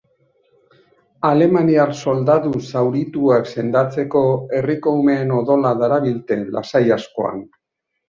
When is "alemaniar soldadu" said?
1.29-2.63